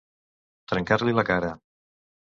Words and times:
Trencar-li 0.73 1.15
la 1.19 1.27
cara. 1.31 1.55